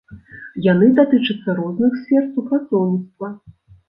Яны 0.67 0.85
датычацца 0.99 1.55
розных 1.59 1.97
сфер 1.99 2.23
супрацоўніцтва. 2.39 3.31